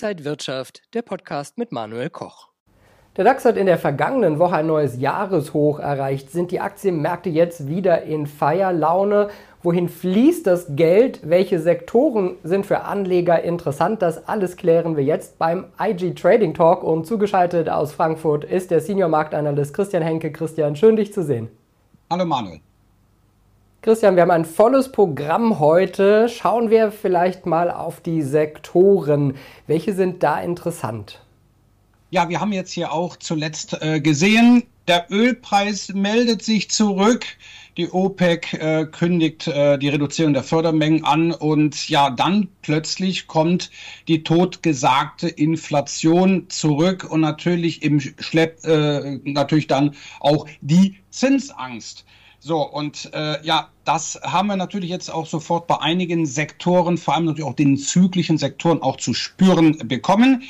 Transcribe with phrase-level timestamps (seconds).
[0.00, 2.50] Inside Wirtschaft, der Podcast mit Manuel Koch.
[3.16, 6.30] Der DAX hat in der vergangenen Woche ein neues Jahreshoch erreicht.
[6.30, 9.28] Sind die Aktienmärkte jetzt wieder in Feierlaune?
[9.60, 11.28] Wohin fließt das Geld?
[11.28, 14.00] Welche Sektoren sind für Anleger interessant?
[14.00, 16.84] Das alles klären wir jetzt beim IG Trading Talk.
[16.84, 20.30] Und zugeschaltet aus Frankfurt ist der Senior Marktanalyst Christian Henke.
[20.30, 21.48] Christian, schön dich zu sehen.
[22.08, 22.60] Hallo Manuel.
[23.80, 26.28] Christian, wir haben ein volles Programm heute.
[26.28, 29.36] Schauen wir vielleicht mal auf die Sektoren.
[29.68, 31.20] Welche sind da interessant?
[32.10, 37.24] Ja, wir haben jetzt hier auch zuletzt äh, gesehen, der Ölpreis meldet sich zurück.
[37.76, 43.70] Die OPEC äh, kündigt äh, die Reduzierung der Fördermengen an und ja, dann plötzlich kommt
[44.08, 52.04] die totgesagte Inflation zurück und natürlich im Schlepp äh, natürlich dann auch die Zinsangst.
[52.40, 57.14] So, und äh, ja, das haben wir natürlich jetzt auch sofort bei einigen Sektoren, vor
[57.14, 60.44] allem natürlich auch den zyklischen Sektoren, auch zu spüren bekommen.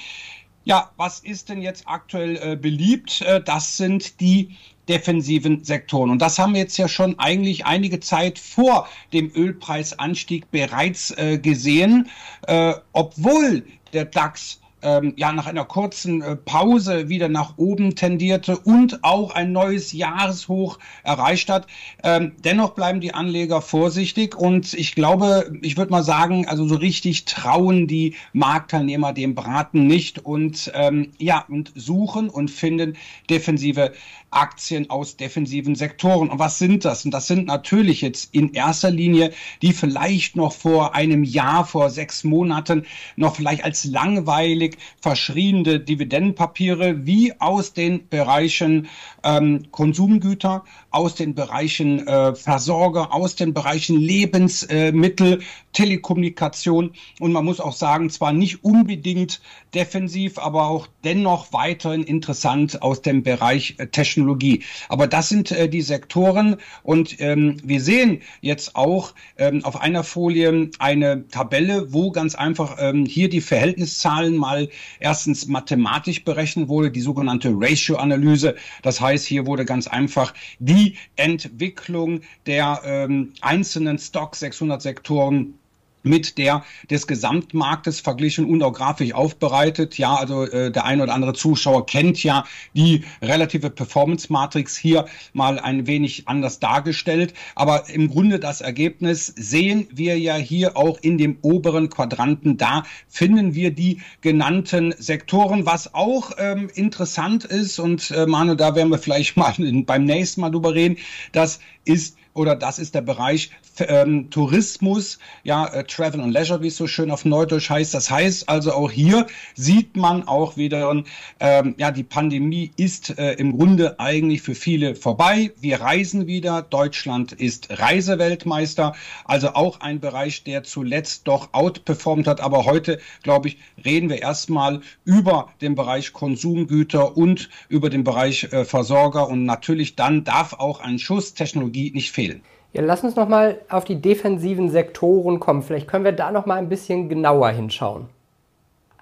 [0.65, 3.23] Ja, was ist denn jetzt aktuell äh, beliebt?
[3.23, 4.55] Äh, das sind die
[4.89, 6.11] defensiven Sektoren.
[6.11, 11.39] Und das haben wir jetzt ja schon eigentlich einige Zeit vor dem Ölpreisanstieg bereits äh,
[11.39, 12.11] gesehen,
[12.47, 18.57] äh, obwohl der DAX ähm, ja nach einer kurzen äh, Pause wieder nach oben tendierte
[18.59, 21.67] und auch ein neues Jahreshoch erreicht hat.
[22.03, 26.77] Ähm, dennoch bleiben die Anleger vorsichtig und ich glaube, ich würde mal sagen, also so
[26.77, 32.97] richtig trauen die Marktteilnehmer dem Braten nicht und ähm, ja und suchen und finden
[33.31, 33.93] defensive
[34.31, 36.29] Aktien aus defensiven Sektoren.
[36.29, 37.05] Und was sind das?
[37.05, 41.91] Und das sind natürlich jetzt in erster Linie die vielleicht noch vor einem Jahr, vor
[41.91, 44.68] sechs Monaten noch vielleicht als langweilig
[45.01, 48.89] verschriebene Dividendenpapiere wie aus den Bereichen
[49.25, 55.41] ähm, Konsumgüter, aus den Bereichen äh, Versorger, aus den Bereichen Lebensmittel,
[55.73, 59.41] Telekommunikation und man muss auch sagen, zwar nicht unbedingt
[59.75, 64.65] defensiv, aber auch dennoch weiterhin interessant aus dem Bereich äh, Technologie.
[64.89, 70.03] Aber das sind äh, die Sektoren und ähm, wir sehen jetzt auch ähm, auf einer
[70.03, 74.58] Folie eine Tabelle, wo ganz einfach ähm, hier die Verhältniszahlen mal
[75.01, 78.57] erstens mathematisch berechnet wurde, die sogenannte Ratio-Analyse.
[78.83, 85.58] Das heißt, hier wurde ganz einfach die Entwicklung der ähm, einzelnen Stock 600 Sektoren
[86.03, 89.99] mit der des Gesamtmarktes verglichen und auch grafisch aufbereitet.
[89.99, 92.45] Ja, also äh, der ein oder andere Zuschauer kennt ja
[92.75, 97.35] die relative Performance-Matrix hier mal ein wenig anders dargestellt.
[97.55, 102.57] Aber im Grunde das Ergebnis sehen wir ja hier auch in dem oberen Quadranten.
[102.57, 105.67] Da finden wir die genannten Sektoren.
[105.67, 110.05] Was auch ähm, interessant ist, und äh, Manu, da werden wir vielleicht mal in, beim
[110.05, 110.97] nächsten Mal drüber reden,
[111.33, 113.51] das ist oder das ist der Bereich
[113.81, 117.93] ähm, Tourismus, ja, äh, Travel and Leisure, wie es so schön auf Neudeutsch heißt.
[117.95, 121.03] Das heißt also auch hier sieht man auch wieder,
[121.41, 125.51] ähm, ja, die Pandemie ist äh, im Grunde eigentlich für viele vorbei.
[125.61, 126.63] Wir reisen wieder.
[126.63, 128.95] Deutschland ist Reiseweltmeister.
[129.25, 132.41] Also auch ein Bereich, der zuletzt doch outperformt hat.
[132.41, 138.45] Aber heute, glaube ich, reden wir erstmal über den Bereich Konsumgüter und über den Bereich
[138.53, 139.29] äh, Versorger.
[139.29, 142.28] Und natürlich dann darf auch ein Schuss Technologie nicht fehlen.
[142.73, 145.63] Ja, lass uns noch mal auf die defensiven Sektoren kommen.
[145.63, 148.07] Vielleicht können wir da noch mal ein bisschen genauer hinschauen.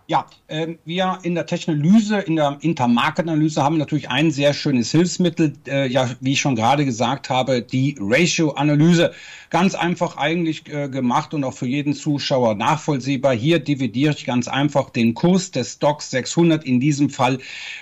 [0.09, 5.55] Ja, äh, wir in der Technolyse, in der Intermarket-Analyse haben natürlich ein sehr schönes Hilfsmittel,
[5.67, 9.13] äh, ja, wie ich schon gerade gesagt habe, die Ratio-Analyse.
[9.51, 13.35] Ganz einfach eigentlich äh, gemacht und auch für jeden Zuschauer nachvollziehbar.
[13.35, 17.39] Hier dividiere ich ganz einfach den Kurs des Stocks 600, in diesem Fall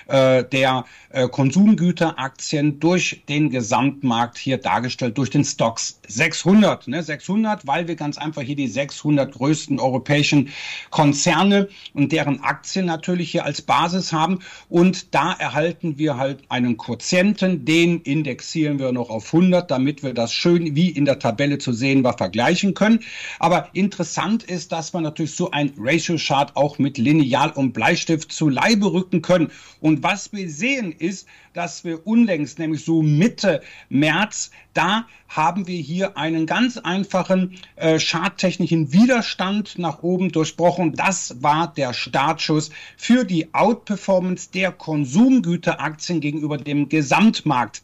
[0.07, 6.87] äh, der äh, Konsumgüteraktien, durch den Gesamtmarkt hier dargestellt, durch den Stocks 600.
[6.87, 7.01] Ne?
[7.01, 10.49] 600, weil wir ganz einfach hier die 600 größten europäischen
[10.89, 14.39] Konzerne und deren Aktien natürlich hier als Basis haben.
[14.69, 20.13] Und da erhalten wir halt einen Quotienten, den indexieren wir noch auf 100, damit wir
[20.13, 23.01] das schön wie in der Tabelle zu sehen war vergleichen können.
[23.37, 28.47] Aber interessant ist, dass wir natürlich so ein Ratio-Chart auch mit Lineal und Bleistift zu
[28.47, 29.51] Leibe rücken können.
[29.81, 35.79] Und was wir sehen ist, dass wir unlängst, nämlich so Mitte März, da haben wir
[35.79, 40.93] hier einen ganz einfachen äh, charttechnischen Widerstand nach oben durchbrochen.
[40.93, 47.81] Das war der Startschuss für die Outperformance der Konsumgüteraktien gegenüber dem Gesamtmarkt.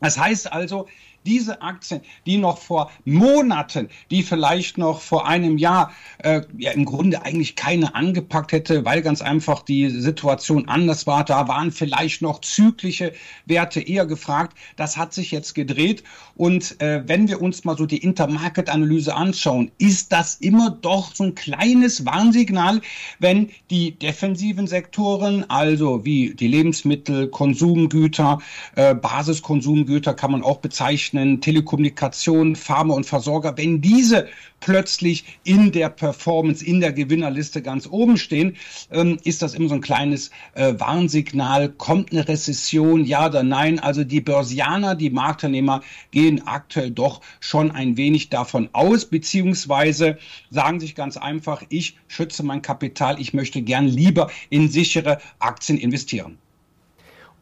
[0.00, 0.88] Das heißt also,
[1.24, 6.84] diese Aktien, die noch vor Monaten, die vielleicht noch vor einem Jahr äh, ja im
[6.84, 11.24] Grunde eigentlich keine angepackt hätte, weil ganz einfach die Situation anders war.
[11.24, 13.12] Da waren vielleicht noch zyklische
[13.46, 14.56] Werte eher gefragt.
[14.76, 16.02] Das hat sich jetzt gedreht.
[16.34, 21.24] Und äh, wenn wir uns mal so die Intermarket-Analyse anschauen, ist das immer doch so
[21.24, 22.80] ein kleines Warnsignal,
[23.18, 28.38] wenn die defensiven Sektoren, also wie die Lebensmittel, Konsumgüter,
[28.76, 34.28] äh, Basiskonsumgüter kann man auch bezeichnen, Telekommunikation, Pharma und Versorger, wenn diese
[34.60, 38.56] plötzlich in der Performance, in der Gewinnerliste ganz oben stehen,
[38.90, 41.68] ähm, ist das immer so ein kleines äh, Warnsignal.
[41.70, 43.78] Kommt eine Rezession, ja oder nein?
[43.78, 50.18] Also die Börsianer, die Marktteilnehmer gehen aktuell doch schon ein wenig davon aus, beziehungsweise
[50.50, 55.78] sagen sich ganz einfach, ich schütze mein Kapital, ich möchte gern lieber in sichere Aktien
[55.78, 56.38] investieren.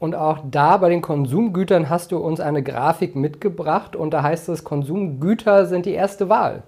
[0.01, 4.49] Und auch da bei den Konsumgütern hast du uns eine Grafik mitgebracht und da heißt
[4.49, 6.63] es, Konsumgüter sind die erste Wahl.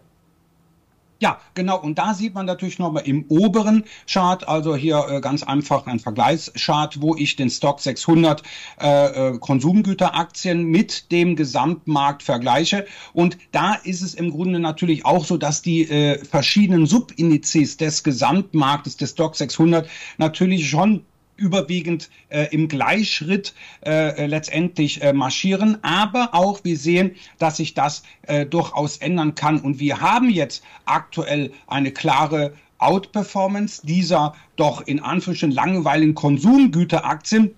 [1.22, 1.80] Ja, genau.
[1.80, 6.00] Und da sieht man natürlich nochmal im oberen Chart, also hier äh, ganz einfach ein
[6.00, 8.42] Vergleichschart, wo ich den Stock 600
[8.80, 12.86] äh, äh, Konsumgüteraktien mit dem Gesamtmarkt vergleiche.
[13.12, 18.02] Und da ist es im Grunde natürlich auch so, dass die äh, verschiedenen Subindizes des
[18.02, 19.88] Gesamtmarktes des Stock 600
[20.18, 21.04] natürlich schon
[21.42, 23.54] überwiegend äh, im Gleichschritt
[23.84, 25.78] äh, letztendlich äh, marschieren.
[25.82, 29.60] Aber auch wir sehen, dass sich das äh, durchaus ändern kann.
[29.60, 37.54] Und wir haben jetzt aktuell eine klare Outperformance dieser doch in Anführungsstrichen langweiligen Konsumgüteraktien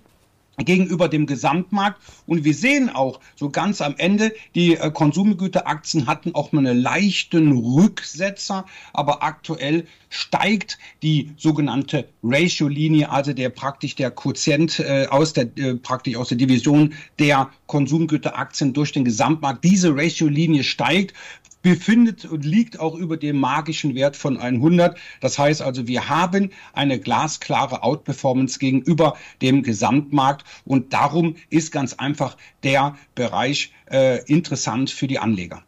[0.57, 2.01] gegenüber dem Gesamtmarkt.
[2.25, 6.79] Und wir sehen auch so ganz am Ende, die äh, Konsumgüteraktien hatten auch mal einen
[6.79, 15.33] leichten Rücksetzer, aber aktuell steigt die sogenannte Ratio-Linie, also der praktisch der Quotient äh, aus
[15.33, 19.63] der äh, praktisch aus der Division der Konsumgüteraktien durch den Gesamtmarkt.
[19.63, 21.13] Diese Ratio-Linie steigt,
[21.65, 24.95] befindet und liegt auch über dem magischen Wert von 100.
[25.19, 31.93] Das heißt also, wir haben eine glasklare Outperformance gegenüber dem Gesamtmarkt und darum ist ganz
[31.95, 35.63] einfach der Bereich äh, interessant für die Anleger.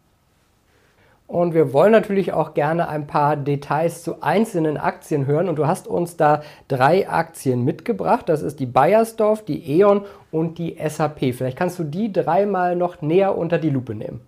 [1.25, 5.49] Und wir wollen natürlich auch gerne ein paar Details zu einzelnen Aktien hören.
[5.49, 8.29] Und du hast uns da drei Aktien mitgebracht.
[8.29, 11.33] Das ist die Bayersdorf, die E.ON und die SAP.
[11.33, 14.21] Vielleicht kannst du die dreimal noch näher unter die Lupe nehmen.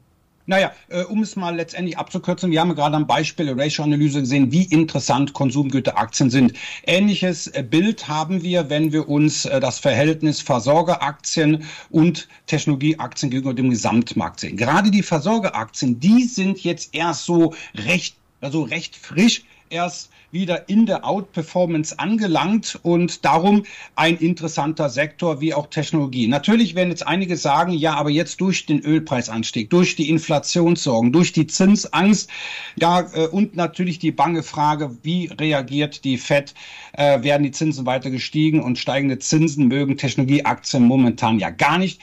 [0.50, 4.64] Naja, äh, um es mal letztendlich abzukürzen, wir haben gerade am Beispiel Ratio-Analyse gesehen, wie
[4.64, 6.54] interessant Konsumgüteraktien sind.
[6.88, 13.54] Ähnliches äh, Bild haben wir, wenn wir uns äh, das Verhältnis Versorgeraktien und Technologieaktien gegenüber
[13.54, 14.58] dem Gesamtmarkt sehen.
[14.58, 20.86] Gerade die Versorgeraktien, die sind jetzt erst so recht, also recht frisch erst wieder in
[20.86, 26.28] der Outperformance angelangt und darum ein interessanter Sektor wie auch Technologie.
[26.28, 31.34] Natürlich werden jetzt einige sagen, ja, aber jetzt durch den Ölpreisanstieg, durch die Inflationssorgen, durch
[31.34, 32.30] die Zinsangst,
[32.76, 36.54] ja, äh, und natürlich die bange Frage, wie reagiert die Fed?
[36.94, 42.02] Äh, werden die Zinsen weiter gestiegen und steigende Zinsen mögen Technologieaktien momentan ja gar nicht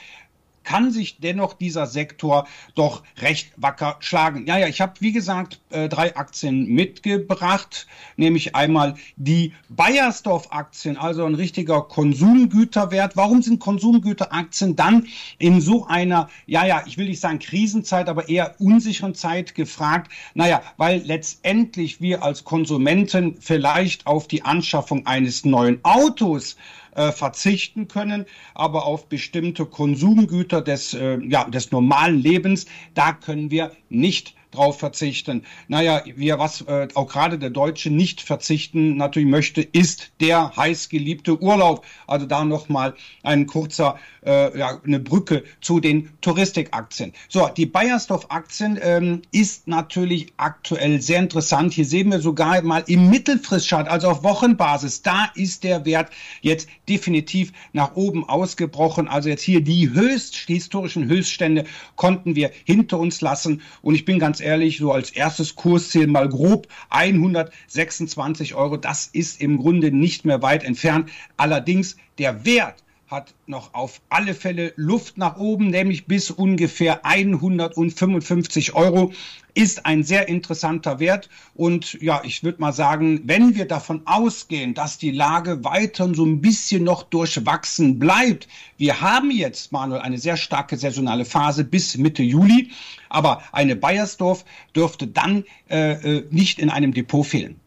[0.67, 4.45] kann sich dennoch dieser Sektor doch recht wacker schlagen.
[4.47, 7.87] Ja, ja, ich habe, wie gesagt, äh, drei Aktien mitgebracht,
[8.17, 13.15] nämlich einmal die Bayersdorf-Aktien, also ein richtiger Konsumgüterwert.
[13.15, 18.27] Warum sind Konsumgüteraktien dann in so einer, ja, ja, ich will nicht sagen Krisenzeit, aber
[18.27, 20.11] eher unsicheren Zeit gefragt?
[20.33, 26.57] Naja, weil letztendlich wir als Konsumenten vielleicht auf die Anschaffung eines neuen Autos
[26.97, 33.51] äh, verzichten können, aber auf bestimmte Konsumgüter des, äh, ja, des normalen Lebens, da können
[33.51, 35.43] wir nicht drauf verzichten.
[35.67, 41.41] Naja, wir, was äh, auch gerade der Deutsche nicht verzichten natürlich möchte, ist der heißgeliebte
[41.41, 41.85] Urlaub.
[42.07, 47.13] Also da nochmal ein kurzer, äh, ja, eine Brücke zu den Touristikaktien.
[47.29, 51.73] So, die Bayersdorf-Aktien ähm, ist natürlich aktuell sehr interessant.
[51.73, 56.69] Hier sehen wir sogar mal im Mittelfristchart, also auf Wochenbasis, da ist der Wert jetzt
[56.89, 59.07] definitiv nach oben ausgebrochen.
[59.07, 63.61] Also jetzt hier die höchst, die historischen Höchststände konnten wir hinter uns lassen.
[63.81, 68.77] Und ich bin ganz ehrlich, so als erstes Kursziel mal grob 126 Euro.
[68.77, 71.09] Das ist im Grunde nicht mehr weit entfernt.
[71.37, 78.75] Allerdings der Wert hat noch auf alle Fälle Luft nach oben, nämlich bis ungefähr 155
[78.75, 79.13] Euro.
[79.53, 81.29] Ist ein sehr interessanter Wert.
[81.55, 86.25] Und ja, ich würde mal sagen, wenn wir davon ausgehen, dass die Lage weiter so
[86.25, 91.97] ein bisschen noch durchwachsen bleibt, wir haben jetzt, Manuel, eine sehr starke saisonale Phase bis
[91.97, 92.71] Mitte Juli,
[93.07, 94.43] aber eine Bayersdorf
[94.75, 97.57] dürfte dann äh, äh nicht in einem Depot fehlen.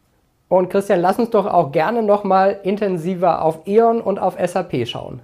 [0.48, 4.86] Und Christian, lass uns doch auch gerne noch mal intensiver auf E.ON und auf SAP
[4.86, 5.22] schauen.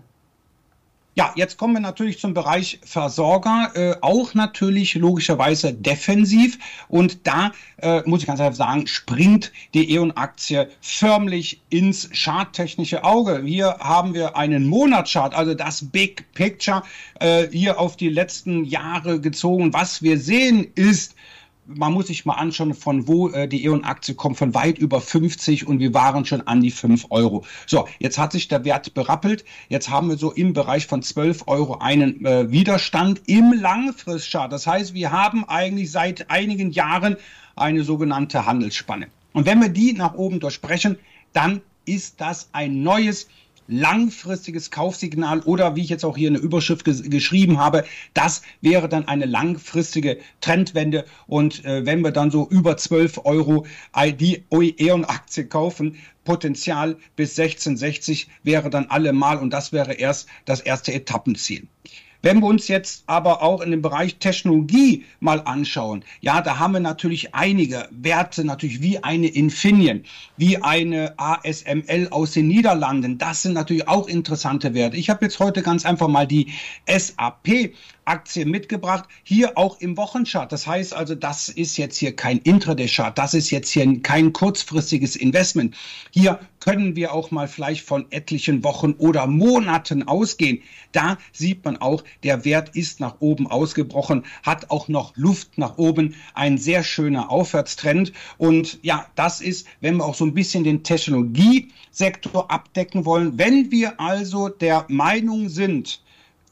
[1.19, 6.59] Ja, jetzt kommen wir natürlich zum Bereich Versorger, äh, auch natürlich logischerweise defensiv.
[6.89, 13.41] Und da äh, muss ich ganz einfach sagen, springt die E.ON-Aktie förmlich ins charttechnische Auge.
[13.47, 16.83] Hier haben wir einen Monatschart, also das Big Picture,
[17.19, 19.73] äh, hier auf die letzten Jahre gezogen.
[19.73, 21.15] Was wir sehen ist,
[21.67, 25.67] man muss sich mal anschauen, von wo äh, die E.ON-Aktie kommt, von weit über 50
[25.67, 27.45] und wir waren schon an die 5 Euro.
[27.67, 29.45] So, jetzt hat sich der Wert berappelt.
[29.69, 34.53] Jetzt haben wir so im Bereich von 12 Euro einen äh, Widerstand im Langfristchart.
[34.53, 37.17] Das heißt, wir haben eigentlich seit einigen Jahren
[37.57, 39.09] eine sogenannte Handelsspanne.
[39.33, 40.99] Und wenn wir die nach oben durchbrechen,
[41.33, 43.29] dann ist das ein neues
[43.69, 48.43] langfristiges Kaufsignal oder wie ich jetzt auch hier in der Überschrift ges geschrieben habe, das
[48.61, 51.05] wäre dann eine langfristige Trendwende.
[51.27, 53.67] Und äh, wenn wir dann so über 12 Euro
[54.19, 60.93] die E.ON-Aktie kaufen, Potenzial bis 1660 wäre dann allemal und das wäre erst das erste
[60.93, 61.69] Etappenziel.
[62.27, 66.73] Wenn wir uns jetzt aber auch in dem Bereich Technologie mal anschauen, ja, da haben
[66.73, 70.03] wir natürlich einige Werte, natürlich wie eine Infineon,
[70.37, 73.17] wie eine ASML aus den Niederlanden.
[73.17, 74.97] Das sind natürlich auch interessante Werte.
[74.97, 76.49] Ich habe jetzt heute ganz einfach mal die
[76.89, 77.71] SAP
[78.07, 80.53] Aktie mitgebracht, hier auch im Wochenchart.
[80.53, 85.17] Das heißt also, das ist jetzt hier kein Intraday-Chart, das ist jetzt hier kein kurzfristiges
[85.17, 85.75] Investment.
[86.11, 90.63] Hier können wir auch mal vielleicht von etlichen Wochen oder Monaten ausgehen.
[90.93, 95.79] Da sieht man auch, der Wert ist nach oben ausgebrochen, hat auch noch Luft nach
[95.79, 98.13] oben, ein sehr schöner Aufwärtstrend.
[98.39, 103.71] Und ja, das ist, wenn wir auch so ein bisschen den Technologiesektor abdecken wollen, wenn
[103.71, 106.01] wir also der Meinung sind,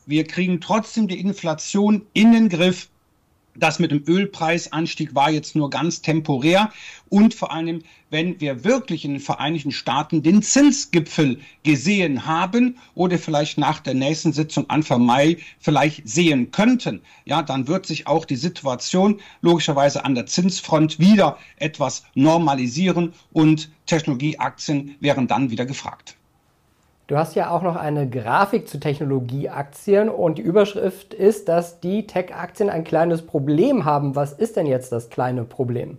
[0.07, 2.89] wir kriegen trotzdem die Inflation in den Griff.
[3.57, 6.73] Das mit dem Ölpreisanstieg war jetzt nur ganz temporär.
[7.09, 13.17] Und vor allem, wenn wir wirklich in den Vereinigten Staaten den Zinsgipfel gesehen haben oder
[13.17, 18.25] vielleicht nach der nächsten Sitzung Anfang Mai vielleicht sehen könnten, ja, dann wird sich auch
[18.25, 26.17] die Situation logischerweise an der Zinsfront wieder etwas normalisieren und Technologieaktien wären dann wieder gefragt.
[27.07, 32.07] Du hast ja auch noch eine Grafik zu Technologieaktien und die Überschrift ist, dass die
[32.07, 34.17] Tech-Aktien ein kleines Problem haben.
[34.17, 35.99] Was ist denn jetzt das kleine Problem?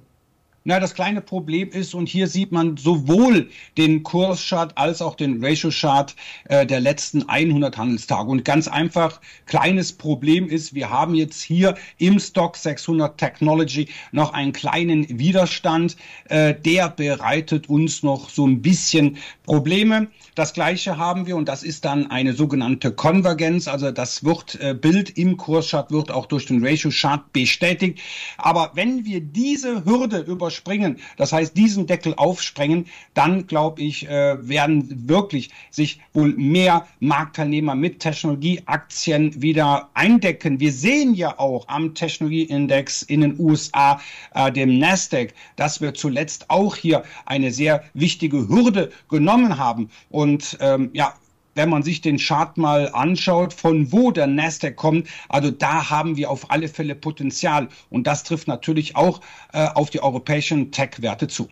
[0.68, 5.46] Na, das kleine Problem ist, und hier sieht man sowohl den Kurschart als auch den
[5.46, 8.32] Ratio-Chart äh, der letzten 100 Handelstage.
[8.32, 14.34] Und ganz einfach, kleines Problem ist, wir haben jetzt hier im Stock 600 Technology noch
[14.34, 15.98] einen kleinen Widerstand.
[16.30, 20.08] Äh, der bereitet uns noch so ein bisschen Probleme.
[20.34, 23.68] Das gleiche haben wir und das ist dann eine sogenannte Konvergenz.
[23.68, 28.00] Also das wird, äh, Bild im Kurschart wird auch durch den Ratio-Chart bestätigt.
[28.40, 34.08] Aber wenn wir diese Hürde über überspringen, das heißt diesen Deckel aufsprengen, dann glaube ich,
[34.08, 40.60] äh, werden wirklich sich wohl mehr Marktteilnehmer mit Technologieaktien wieder eindecken.
[40.60, 44.00] Wir sehen ja auch am Technologieindex in den USA,
[44.34, 49.90] äh, dem Nasdaq, dass wir zuletzt auch hier eine sehr wichtige Hürde genommen haben.
[50.10, 51.14] Und ähm, ja,
[51.56, 56.18] wenn man sich den Chart mal anschaut, von wo der Nasdaq kommt, also da haben
[56.18, 57.70] wir auf alle Fälle Potenzial.
[57.90, 59.22] Und das trifft natürlich auch
[59.54, 61.48] äh, auf die europäischen Tech-Werte zu.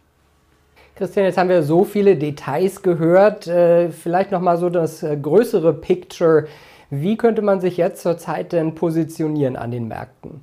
[0.95, 3.47] Christian, jetzt haben wir so viele Details gehört.
[3.47, 6.47] Äh, vielleicht nochmal so das äh, größere Picture.
[6.91, 10.41] Wie könnte man sich jetzt zurzeit denn positionieren an den Märkten?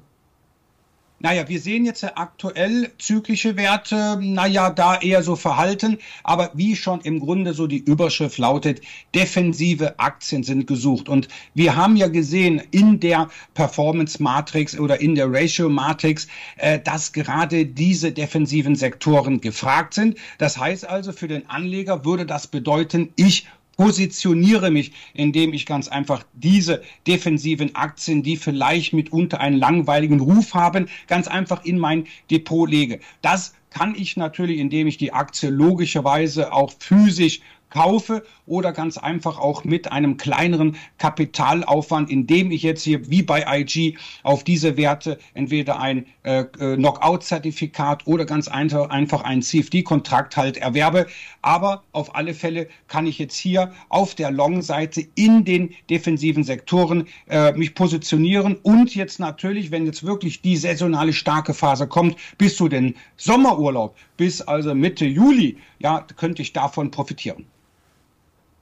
[1.22, 7.02] Naja, wir sehen jetzt aktuell zyklische Werte, naja, da eher so verhalten, aber wie schon
[7.02, 8.80] im Grunde so die Überschrift lautet,
[9.14, 11.10] defensive Aktien sind gesucht.
[11.10, 16.80] Und wir haben ja gesehen in der Performance Matrix oder in der Ratio Matrix, äh,
[16.80, 20.16] dass gerade diese defensiven Sektoren gefragt sind.
[20.38, 23.46] Das heißt also, für den Anleger würde das bedeuten, ich
[23.80, 30.52] positioniere mich, indem ich ganz einfach diese defensiven Aktien, die vielleicht mitunter einen langweiligen Ruf
[30.52, 33.00] haben, ganz einfach in mein Depot lege.
[33.22, 39.38] Das kann ich natürlich, indem ich die Aktie logischerweise auch physisch kaufe oder ganz einfach
[39.38, 45.18] auch mit einem kleineren Kapitalaufwand, indem ich jetzt hier wie bei IG auf diese Werte
[45.34, 51.06] entweder ein äh, äh, Knockout-Zertifikat oder ganz einfach, einfach einen CFD-Kontrakt halt erwerbe.
[51.42, 57.06] Aber auf alle Fälle kann ich jetzt hier auf der Long-Seite in den defensiven Sektoren
[57.28, 62.56] äh, mich positionieren und jetzt natürlich, wenn jetzt wirklich die saisonale starke Phase kommt, bis
[62.56, 67.46] zu den Sommerurlaub, bis also Mitte Juli, ja, könnte ich davon profitieren.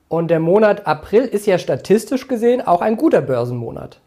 [0.09, 4.01] Und der Monat April ist ja statistisch gesehen auch ein guter Börsenmonat.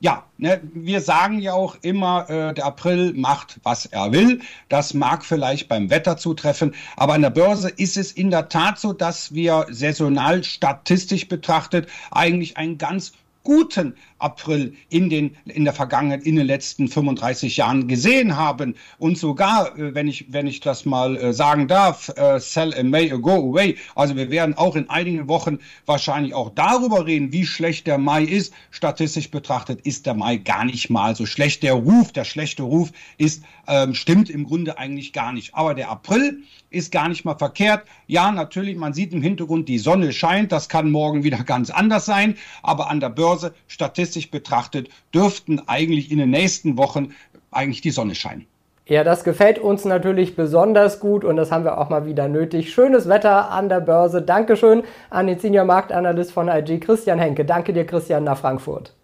[0.00, 4.40] ja, ne, wir sagen ja auch immer, äh, der April macht, was er will.
[4.68, 8.78] Das mag vielleicht beim Wetter zutreffen, aber an der Börse ist es in der Tat
[8.78, 13.12] so, dass wir saisonal statistisch betrachtet eigentlich ein ganz
[13.48, 18.74] guten April in den in der Vergangenheit in den letzten 35 Jahren gesehen haben.
[18.98, 22.82] Und sogar äh, wenn ich wenn ich das mal äh, sagen darf äh, sell a
[22.82, 23.76] May go away.
[23.94, 28.24] Also wir werden auch in einigen Wochen wahrscheinlich auch darüber reden wie schlecht der Mai
[28.24, 28.52] ist.
[28.70, 31.62] Statistisch betrachtet ist der Mai gar nicht mal so schlecht.
[31.62, 35.54] Der Ruf der schlechte Ruf ist ähm, stimmt im Grunde eigentlich gar nicht.
[35.54, 37.86] Aber der April ist gar nicht mal verkehrt.
[38.06, 40.52] Ja natürlich man sieht im Hintergrund die Sonne scheint.
[40.52, 42.36] Das kann morgen wieder ganz anders sein.
[42.62, 47.14] Aber an der Börse Börse statistisch betrachtet dürften eigentlich in den nächsten Wochen
[47.50, 48.46] eigentlich die Sonne scheinen.
[48.86, 52.72] Ja, das gefällt uns natürlich besonders gut und das haben wir auch mal wieder nötig.
[52.72, 54.22] Schönes Wetter an der Börse.
[54.22, 57.44] Dankeschön an den Senior Marktanalyst von IG, Christian Henke.
[57.44, 58.94] Danke dir, Christian, nach Frankfurt.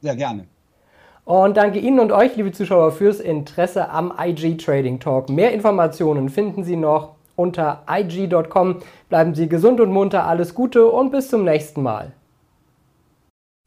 [0.00, 0.46] Sehr gerne.
[1.24, 5.28] Und danke Ihnen und euch, liebe Zuschauer, fürs Interesse am IG Trading Talk.
[5.28, 8.76] Mehr Informationen finden Sie noch unter IG.com.
[9.10, 12.12] Bleiben Sie gesund und munter, alles Gute und bis zum nächsten Mal.